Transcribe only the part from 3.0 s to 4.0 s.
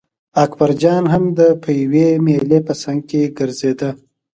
کې ګرځېده.